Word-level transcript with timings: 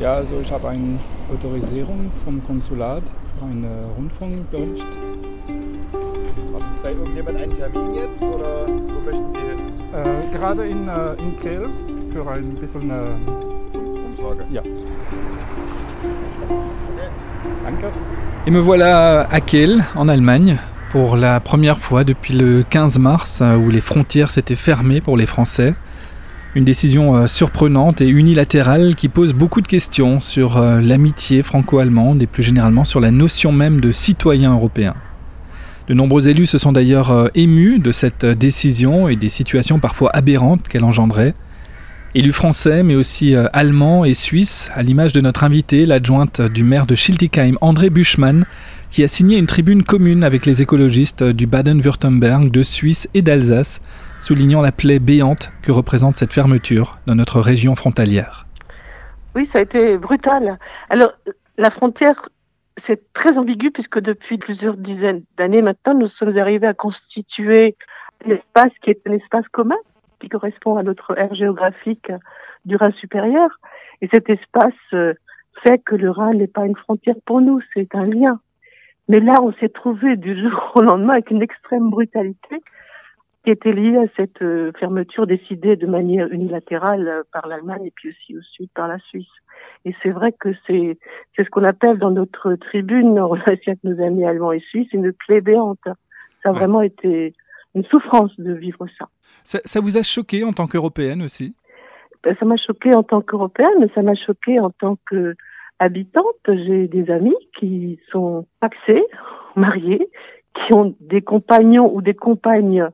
Ja, 0.00 0.14
also 0.14 0.40
ich 0.42 0.52
habe 0.52 0.68
eine 0.68 0.98
Autorisierung 1.32 2.10
vom 2.22 2.44
Konsulat 2.44 3.02
für 3.38 3.44
einen 3.46 3.66
Rundfunkbericht. 3.96 4.86
Haben 6.52 6.64
Sie 6.74 6.82
bei 6.82 6.90
irgendjemand 6.90 7.38
einen 7.38 7.54
Termin 7.54 7.94
jetzt 7.94 8.20
oder 8.20 8.66
wo 8.66 9.00
möchten 9.10 9.32
Sie 9.32 9.38
hin? 9.38 9.58
Äh, 9.94 10.36
gerade 10.36 10.64
in, 10.66 10.86
äh, 10.86 11.14
in 11.14 11.38
Kehl 11.40 11.66
für 12.12 12.30
ein 12.30 12.54
bisschen. 12.54 12.90
Äh, 12.90 12.94
Umfrage. 14.06 14.44
ja. 14.50 14.60
Okay. 14.60 14.70
Danke. 17.64 17.86
Et 18.46 18.50
me 18.50 18.60
voilà 18.60 19.26
à 19.30 19.40
Kiel, 19.40 19.82
en 19.94 20.08
Allemagne, 20.08 20.58
pour 20.90 21.16
la 21.16 21.40
première 21.40 21.78
fois 21.78 22.04
depuis 22.04 22.34
le 22.34 22.64
15 22.68 22.98
mars, 22.98 23.40
euh, 23.40 23.56
où 23.56 23.70
les 23.70 23.80
frontières 23.80 24.30
s'étaient 24.30 24.56
fermées 24.56 25.00
pour 25.00 25.16
les 25.16 25.26
Français. 25.26 25.74
Une 26.56 26.64
décision 26.64 27.14
euh, 27.14 27.26
surprenante 27.26 28.00
et 28.00 28.08
unilatérale 28.08 28.94
qui 28.94 29.10
pose 29.10 29.34
beaucoup 29.34 29.60
de 29.60 29.66
questions 29.68 30.20
sur 30.20 30.56
euh, 30.56 30.80
l'amitié 30.80 31.42
franco-allemande 31.42 32.22
et 32.22 32.26
plus 32.26 32.42
généralement 32.42 32.86
sur 32.86 32.98
la 32.98 33.10
notion 33.10 33.52
même 33.52 33.78
de 33.78 33.92
citoyen 33.92 34.54
européen. 34.54 34.94
De 35.86 35.92
nombreux 35.92 36.28
élus 36.28 36.46
se 36.46 36.56
sont 36.56 36.72
d'ailleurs 36.72 37.10
euh, 37.10 37.28
émus 37.34 37.78
de 37.78 37.92
cette 37.92 38.24
décision 38.24 39.06
et 39.10 39.16
des 39.16 39.28
situations 39.28 39.80
parfois 39.80 40.08
aberrantes 40.16 40.66
qu'elle 40.66 40.84
engendrait. 40.84 41.34
Élus 42.14 42.32
français, 42.32 42.82
mais 42.82 42.94
aussi 42.94 43.34
allemands 43.52 44.06
et 44.06 44.14
suisses, 44.14 44.70
à 44.74 44.82
l'image 44.82 45.12
de 45.12 45.20
notre 45.20 45.44
invitée, 45.44 45.84
l'adjointe 45.84 46.40
du 46.40 46.64
maire 46.64 46.86
de 46.86 46.94
Schiltigheim, 46.94 47.56
André 47.60 47.90
Buchmann, 47.90 48.46
qui 48.90 49.02
a 49.02 49.08
signé 49.08 49.38
une 49.38 49.46
tribune 49.46 49.82
commune 49.82 50.24
avec 50.24 50.46
les 50.46 50.62
écologistes 50.62 51.22
du 51.22 51.46
Baden-Württemberg, 51.46 52.50
de 52.50 52.62
Suisse 52.62 53.08
et 53.14 53.22
d'Alsace, 53.22 53.80
soulignant 54.20 54.62
la 54.62 54.72
plaie 54.72 54.98
béante 54.98 55.50
que 55.62 55.72
représente 55.72 56.16
cette 56.16 56.32
fermeture 56.32 56.98
dans 57.06 57.14
notre 57.14 57.40
région 57.40 57.74
frontalière. 57.74 58.46
Oui, 59.34 59.44
ça 59.44 59.58
a 59.58 59.62
été 59.62 59.98
brutal. 59.98 60.58
Alors, 60.88 61.12
la 61.58 61.70
frontière, 61.70 62.28
c'est 62.76 63.12
très 63.12 63.38
ambigu 63.38 63.70
puisque 63.70 64.00
depuis 64.00 64.38
plusieurs 64.38 64.76
dizaines 64.76 65.22
d'années 65.36 65.62
maintenant, 65.62 65.94
nous 65.94 66.06
sommes 66.06 66.38
arrivés 66.38 66.66
à 66.66 66.74
constituer 66.74 67.76
un 68.24 68.30
espace 68.30 68.72
qui 68.82 68.90
est 68.90 69.00
un 69.06 69.12
espace 69.12 69.46
commun, 69.52 69.76
qui 70.20 70.28
correspond 70.28 70.76
à 70.76 70.82
notre 70.82 71.18
aire 71.18 71.34
géographique 71.34 72.10
du 72.64 72.76
Rhin 72.76 72.92
supérieur. 72.92 73.50
Et 74.00 74.08
cet 74.12 74.28
espace 74.30 74.74
euh, 74.94 75.14
fait 75.62 75.78
que 75.78 75.94
le 75.94 76.10
Rhin 76.10 76.34
n'est 76.34 76.46
pas 76.46 76.66
une 76.66 76.76
frontière 76.76 77.16
pour 77.24 77.40
nous, 77.40 77.60
c'est 77.74 77.94
un 77.94 78.04
lien. 78.04 78.40
Mais 79.08 79.20
là, 79.20 79.40
on 79.42 79.52
s'est 79.54 79.68
trouvé 79.68 80.16
du 80.16 80.38
jour 80.40 80.72
au 80.74 80.80
lendemain 80.82 81.14
avec 81.14 81.30
une 81.30 81.42
extrême 81.42 81.90
brutalité 81.90 82.56
qui 83.44 83.50
était 83.52 83.72
liée 83.72 83.96
à 83.96 84.06
cette 84.16 84.42
euh, 84.42 84.72
fermeture 84.80 85.26
décidée 85.26 85.76
de 85.76 85.86
manière 85.86 86.26
unilatérale 86.32 87.06
euh, 87.06 87.22
par 87.32 87.46
l'Allemagne 87.46 87.84
et 87.86 87.92
puis 87.94 88.08
aussi 88.10 88.36
au 88.36 88.42
sud 88.42 88.68
par 88.74 88.88
la 88.88 88.98
Suisse. 88.98 89.28
Et 89.84 89.94
c'est 90.02 90.10
vrai 90.10 90.32
que 90.32 90.48
c'est 90.66 90.98
c'est 91.36 91.44
ce 91.44 91.50
qu'on 91.50 91.62
appelle 91.62 91.98
dans 91.98 92.10
notre 92.10 92.54
tribune 92.56 93.18
en 93.20 93.28
relation 93.34 93.72
avec 93.72 93.84
nos 93.84 94.02
amis 94.04 94.24
allemands 94.26 94.52
et 94.52 94.60
suisses 94.60 94.92
une 94.92 95.12
plaie 95.12 95.40
béante. 95.40 95.78
Ça 96.42 96.48
a 96.48 96.52
Ouais. 96.52 96.58
vraiment 96.58 96.82
été 96.82 97.34
une 97.76 97.84
souffrance 97.84 98.32
de 98.40 98.52
vivre 98.52 98.84
ça. 98.98 99.06
Ça, 99.44 99.60
ça 99.64 99.80
vous 99.80 99.96
a 99.96 100.02
choqué 100.02 100.42
en 100.42 100.52
tant 100.52 100.66
qu'Européenne 100.66 101.22
aussi? 101.22 101.54
Ben, 102.24 102.34
ça 102.40 102.46
m'a 102.46 102.56
choqué 102.56 102.92
en 102.96 103.04
tant 103.04 103.20
qu'Européenne, 103.20 103.78
mais 103.78 103.88
ça 103.94 104.02
m'a 104.02 104.14
choqué 104.16 104.58
en 104.58 104.70
tant 104.70 104.96
que 105.08 105.34
habitante. 105.78 106.24
J'ai 106.46 106.88
des 106.88 107.10
amis 107.10 107.36
qui 107.58 108.00
sont 108.10 108.46
paxés, 108.60 109.04
mariés, 109.54 110.08
qui 110.54 110.74
ont 110.74 110.94
des 111.00 111.22
compagnons 111.22 111.90
ou 111.94 112.02
des 112.02 112.14
compagnes 112.14 112.88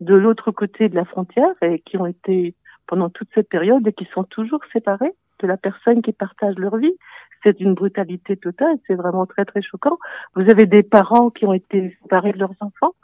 de 0.00 0.14
l'autre 0.14 0.50
côté 0.50 0.88
de 0.88 0.94
la 0.94 1.04
frontière 1.04 1.54
et 1.62 1.80
qui 1.80 1.96
ont 1.96 2.06
été 2.06 2.54
pendant 2.86 3.10
toute 3.10 3.28
cette 3.34 3.48
période 3.48 3.86
et 3.86 3.92
qui 3.92 4.06
sont 4.14 4.24
toujours 4.24 4.60
séparés 4.72 5.12
de 5.40 5.46
la 5.46 5.56
personne 5.56 6.02
qui 6.02 6.12
partage 6.12 6.56
leur 6.56 6.76
vie. 6.76 6.96
C'est 7.42 7.60
une 7.60 7.74
brutalité 7.74 8.36
totale, 8.36 8.76
c'est 8.86 8.94
vraiment 8.94 9.26
très 9.26 9.44
très 9.44 9.62
choquant. 9.62 9.98
Vous 10.34 10.50
avez 10.50 10.66
des 10.66 10.82
parents 10.82 11.30
qui 11.30 11.46
ont 11.46 11.52
été 11.52 11.96
séparés 12.02 12.32
de 12.32 12.38
leurs 12.38 12.54
enfants. 12.60 12.94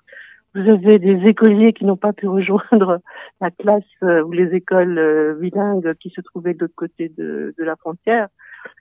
Vous 0.54 0.68
avez 0.70 0.98
des 0.98 1.26
écoliers 1.28 1.72
qui 1.72 1.84
n'ont 1.84 1.96
pas 1.96 2.12
pu 2.12 2.26
rejoindre 2.28 3.00
la 3.40 3.50
classe 3.50 3.84
euh, 4.02 4.22
ou 4.22 4.32
les 4.32 4.54
écoles 4.54 4.98
euh, 4.98 5.34
bilingues 5.38 5.94
qui 6.00 6.10
se 6.10 6.20
trouvaient 6.20 6.54
de 6.54 6.60
l'autre 6.60 6.74
côté 6.76 7.12
de, 7.16 7.54
de 7.58 7.64
la 7.64 7.76
frontière. 7.76 8.28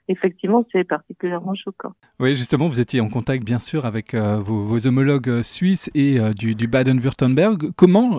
Effectivement, 0.08 0.64
c'est 0.72 0.84
particulièrement 0.84 1.54
choquant. 1.54 1.92
Oui, 2.18 2.34
justement, 2.34 2.68
vous 2.68 2.80
étiez 2.80 3.00
en 3.00 3.08
contact 3.08 3.44
bien 3.44 3.58
sûr 3.58 3.86
avec 3.86 4.14
euh, 4.14 4.36
vos, 4.36 4.64
vos 4.64 4.86
homologues 4.86 5.42
suisses 5.42 5.90
et 5.94 6.18
du, 6.34 6.54
du 6.54 6.66
Baden-Württemberg. 6.66 7.70
Comment 7.76 8.18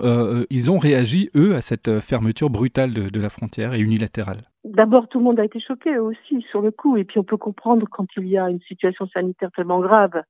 ils 0.50 0.70
ont 0.70 0.78
réagi, 0.78 1.30
eux, 1.34 1.54
à 1.54 1.60
cette 1.60 2.00
fermeture 2.00 2.48
brutale 2.48 2.94
de, 2.94 3.10
de 3.10 3.20
la 3.20 3.28
frontière 3.28 3.74
et 3.74 3.80
unilatérale? 3.80 4.42
D'abord, 4.64 5.08
tout 5.08 5.18
le 5.18 5.24
monde 5.24 5.40
a 5.40 5.44
été 5.44 5.60
choqué 5.60 5.94
eux 5.94 6.02
aussi 6.02 6.42
sur 6.50 6.60
le 6.60 6.70
coup, 6.70 6.96
et 6.96 7.04
puis 7.04 7.18
on 7.18 7.24
peut 7.24 7.36
comprendre 7.36 7.86
quand 7.90 8.06
il 8.16 8.28
y 8.28 8.36
a 8.36 8.50
une 8.50 8.60
situation 8.62 9.06
sanitaire 9.08 9.50
tellement 9.54 9.80
grave 9.80 10.22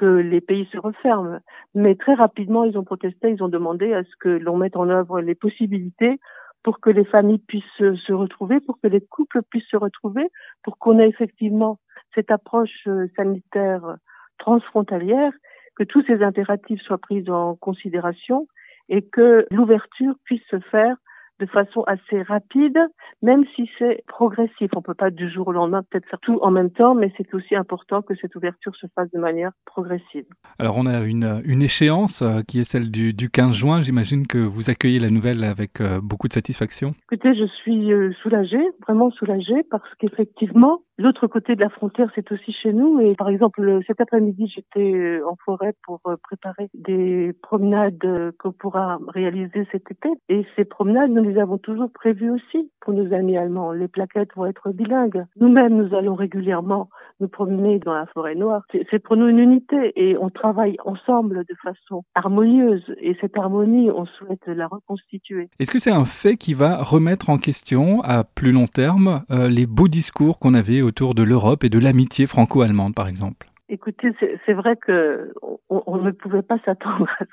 que 0.00 0.06
les 0.06 0.40
pays 0.40 0.66
se 0.72 0.78
referment. 0.78 1.40
Mais 1.74 1.94
très 1.94 2.14
rapidement, 2.14 2.64
ils 2.64 2.78
ont 2.78 2.84
protesté, 2.84 3.28
ils 3.30 3.42
ont 3.42 3.50
demandé 3.50 3.92
à 3.92 4.02
ce 4.02 4.16
que 4.18 4.30
l'on 4.30 4.56
mette 4.56 4.76
en 4.76 4.88
œuvre 4.88 5.20
les 5.20 5.34
possibilités 5.34 6.18
pour 6.62 6.80
que 6.80 6.88
les 6.88 7.04
familles 7.04 7.44
puissent 7.46 7.76
se, 7.76 8.12
retrouver, 8.12 8.60
pour 8.60 8.80
que 8.80 8.88
les 8.88 9.02
couples 9.02 9.42
puissent 9.42 9.68
se 9.70 9.76
retrouver, 9.76 10.26
pour 10.62 10.78
qu'on 10.78 10.98
ait 10.98 11.08
effectivement 11.08 11.78
cette 12.14 12.30
approche 12.30 12.86
euh, 12.86 13.08
sanitaire 13.14 13.96
transfrontalière, 14.38 15.32
que 15.76 15.84
tous 15.84 16.02
ces 16.06 16.22
impératifs 16.22 16.80
soient 16.80 16.98
pris 16.98 17.28
en 17.28 17.54
considération 17.56 18.48
et 18.88 19.02
que 19.02 19.46
l'ouverture 19.50 20.14
puisse 20.24 20.46
se 20.50 20.60
faire 20.60 20.96
de 21.40 21.46
façon 21.46 21.82
assez 21.86 22.22
rapide, 22.22 22.78
même 23.22 23.44
si 23.56 23.68
c'est 23.78 24.04
progressif. 24.06 24.70
On 24.76 24.82
peut 24.82 24.94
pas 24.94 25.10
du 25.10 25.28
jour 25.30 25.48
au 25.48 25.52
lendemain 25.52 25.82
peut-être 25.90 26.08
faire 26.08 26.20
tout 26.20 26.38
en 26.42 26.50
même 26.50 26.70
temps, 26.70 26.94
mais 26.94 27.12
c'est 27.16 27.32
aussi 27.34 27.56
important 27.56 28.02
que 28.02 28.14
cette 28.20 28.36
ouverture 28.36 28.74
se 28.76 28.86
fasse 28.94 29.10
de 29.10 29.18
manière 29.18 29.52
progressive. 29.64 30.26
Alors, 30.58 30.76
on 30.78 30.86
a 30.86 31.00
une, 31.00 31.42
une 31.44 31.62
échéance 31.62 32.22
euh, 32.22 32.42
qui 32.46 32.60
est 32.60 32.64
celle 32.64 32.90
du, 32.90 33.12
du 33.12 33.30
15 33.30 33.54
juin. 33.54 33.82
J'imagine 33.82 34.26
que 34.26 34.38
vous 34.38 34.70
accueillez 34.70 35.00
la 35.00 35.10
nouvelle 35.10 35.44
avec 35.44 35.80
euh, 35.80 36.00
beaucoup 36.02 36.28
de 36.28 36.32
satisfaction. 36.32 36.94
Écoutez, 37.10 37.34
je 37.34 37.46
suis 37.62 37.92
euh, 37.92 38.12
soulagée, 38.22 38.62
vraiment 38.86 39.10
soulagée, 39.10 39.62
parce 39.70 39.94
qu'effectivement, 39.98 40.82
l'autre 41.00 41.26
côté 41.26 41.56
de 41.56 41.60
la 41.60 41.68
frontière, 41.70 42.08
c'est 42.14 42.30
aussi 42.32 42.52
chez 42.52 42.72
nous. 42.72 43.00
Et 43.00 43.14
par 43.14 43.28
exemple, 43.28 43.62
le- 43.62 43.82
cet 43.86 44.00
après-midi, 44.00 44.52
j'étais 44.54 44.92
euh, 44.94 45.26
en 45.28 45.36
forêt 45.44 45.74
pour 45.84 46.00
euh, 46.06 46.16
préparer 46.22 46.68
des 46.74 47.32
promenades 47.42 47.96
euh, 48.04 48.32
qu'on 48.38 48.52
pourra 48.52 48.98
réaliser 49.08 49.66
cet 49.72 49.90
été. 49.90 50.08
Et 50.28 50.46
ces 50.56 50.64
promenades, 50.64 51.10
nous 51.10 51.22
les 51.22 51.38
avons 51.38 51.58
toujours 51.58 51.90
prévues 51.92 52.30
aussi 52.30 52.70
pour 52.80 52.92
nos 52.94 53.12
amis 53.12 53.36
allemands. 53.36 53.72
Les 53.72 53.88
plaquettes 53.88 54.34
vont 54.36 54.46
être 54.46 54.70
bilingues. 54.70 55.24
Nous-mêmes, 55.38 55.74
nous 55.76 55.94
allons 55.96 56.14
régulièrement 56.14 56.88
nous 57.20 57.28
promener 57.28 57.78
dans 57.78 57.94
la 57.94 58.06
forêt 58.06 58.34
noire. 58.34 58.62
C'est 58.90 58.98
pour 58.98 59.16
nous 59.16 59.28
une 59.28 59.38
unité 59.38 59.92
et 59.96 60.16
on 60.18 60.30
travaille 60.30 60.76
ensemble 60.84 61.44
de 61.44 61.54
façon 61.62 62.02
harmonieuse. 62.14 62.84
Et 63.00 63.16
cette 63.20 63.36
harmonie, 63.36 63.90
on 63.90 64.06
souhaite 64.06 64.46
la 64.46 64.66
reconstituer. 64.66 65.48
Est-ce 65.58 65.70
que 65.70 65.78
c'est 65.78 65.90
un 65.90 66.04
fait 66.04 66.36
qui 66.36 66.54
va 66.54 66.82
remettre 66.82 67.28
en 67.30 67.38
question, 67.38 68.00
à 68.02 68.24
plus 68.24 68.52
long 68.52 68.66
terme, 68.66 69.22
les 69.30 69.66
beaux 69.66 69.88
discours 69.88 70.38
qu'on 70.38 70.54
avait 70.54 70.82
autour 70.90 71.14
de 71.14 71.22
l'Europe 71.22 71.62
et 71.62 71.68
de 71.68 71.78
l'amitié 71.78 72.26
franco-allemande, 72.26 72.96
par 72.96 73.06
exemple 73.06 73.46
Écoutez, 73.68 74.08
c'est 74.44 74.52
vrai 74.52 74.76
que 74.76 75.32
on, 75.68 75.98
ne 75.98 76.10
pouvait 76.10 76.42
pas 76.42 76.58
s'attendre 76.64 77.06
à 77.20 77.24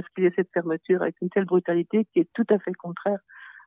ce 0.00 0.06
qu'il 0.14 0.24
y 0.24 0.26
ait 0.26 0.32
cette 0.34 0.50
fermeture 0.54 1.02
avec 1.02 1.16
une 1.20 1.28
telle 1.28 1.44
brutalité 1.44 2.06
qui 2.10 2.20
est 2.20 2.28
tout 2.32 2.46
à 2.48 2.58
fait 2.58 2.72
contraire 2.72 3.18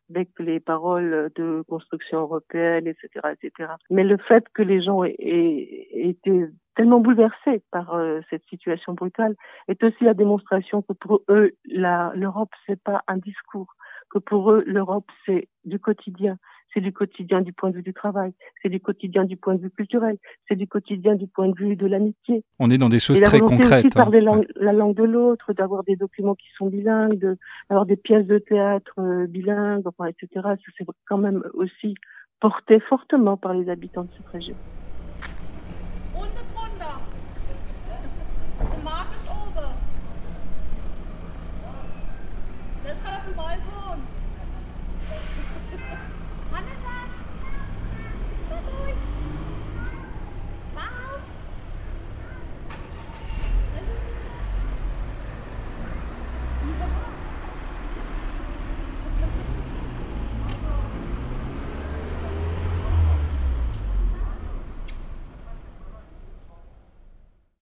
avec 0.09 0.29
les 0.39 0.59
paroles 0.59 1.29
de 1.35 1.63
construction 1.69 2.21
européenne, 2.21 2.87
etc., 2.87 3.09
etc. 3.33 3.69
Mais 3.91 4.03
le 4.03 4.17
fait 4.17 4.43
que 4.55 4.63
les 4.63 4.81
gens 4.81 5.03
aient, 5.03 5.87
été 5.93 6.45
tellement 6.75 6.99
bouleversés 6.99 7.61
par 7.71 7.93
euh, 7.93 8.21
cette 8.31 8.45
situation 8.49 8.93
brutale 8.93 9.35
est 9.67 9.83
aussi 9.83 10.03
la 10.03 10.15
démonstration 10.15 10.81
que 10.81 10.93
pour 10.93 11.21
eux, 11.29 11.51
l'Europe 11.65 12.53
c'est 12.65 12.81
pas 12.81 13.03
un 13.07 13.17
discours, 13.17 13.75
que 14.09 14.19
pour 14.19 14.51
eux 14.51 14.63
l'Europe 14.65 15.05
c'est 15.25 15.47
du 15.65 15.79
quotidien, 15.79 16.37
c'est 16.73 16.81
du 16.81 16.91
quotidien 16.93 17.41
du 17.41 17.53
point 17.53 17.69
de 17.71 17.75
vue 17.77 17.81
du 17.81 17.93
travail, 17.93 18.31
c'est 18.61 18.69
du 18.69 18.79
quotidien 18.79 19.25
du 19.25 19.35
point 19.37 19.55
de 19.55 19.61
vue 19.61 19.71
culturel, 19.71 20.17
c'est 20.47 20.55
du 20.55 20.67
quotidien 20.67 21.15
du 21.15 21.27
point 21.27 21.47
de 21.49 21.55
vue 21.57 21.75
de 21.75 21.87
l'amitié. 21.87 22.43
On 22.59 22.69
est 22.69 22.77
dans 22.77 22.89
des 22.89 22.99
choses 22.99 23.21
très 23.21 23.41
aussi 23.41 23.57
concrètes. 23.57 23.93
parler 23.93 24.19
hein. 24.19 24.23
lang- 24.35 24.45
la 24.55 24.73
langue 24.73 24.95
de 24.95 25.03
l'autre, 25.03 25.53
d'avoir 25.53 25.83
des 25.83 25.95
documents 25.95 26.35
qui 26.35 26.47
sont 26.57 26.67
bilingues, 26.67 27.19
de- 27.19 27.37
d'avoir 27.69 27.85
des 27.85 27.95
pièces 27.97 28.27
de 28.27 28.37
théâtre 28.37 28.93
euh, 28.99 29.27
bilingues, 29.27 29.83
etc. 30.07 30.27
Ça, 30.43 30.55
c'est 30.77 30.85
quand 31.07 31.17
même 31.17 31.43
aussi 31.53 31.95
porté 32.39 32.79
fortement 32.79 33.37
par 33.37 33.53
les 33.53 33.69
habitants 33.69 34.03
de 34.03 34.09
cette 34.17 34.27
région. 34.27 34.55